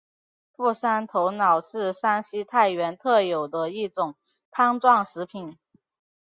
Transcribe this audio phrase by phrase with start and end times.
[0.55, 4.15] 傅山头脑是山西太原特有的一种
[4.49, 5.55] 汤状食品。